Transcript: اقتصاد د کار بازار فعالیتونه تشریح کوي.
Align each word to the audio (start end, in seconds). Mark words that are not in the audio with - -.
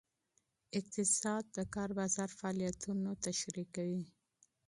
اقتصاد 0.79 1.43
د 1.55 1.57
کار 1.75 1.89
بازار 1.99 2.29
فعالیتونه 2.39 3.09
تشریح 3.27 3.67
کوي. 3.75 4.03